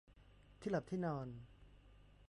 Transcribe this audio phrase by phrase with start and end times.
[0.59, 1.27] ที่หลับที่นอน